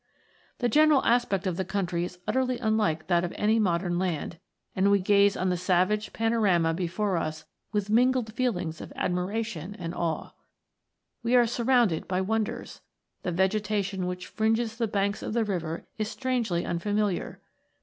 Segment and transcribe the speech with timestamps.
[0.57, 4.39] The general aspect of the country is utterly un like that of any modern land,
[4.75, 9.93] and we gaze on the savage panorama before us with mingled feelings of admiration and
[9.93, 10.31] awe.
[11.21, 12.81] We are surrounded by wonders.
[13.21, 17.39] The vegetation which fringes the banks of the river is strangely unfamiliar.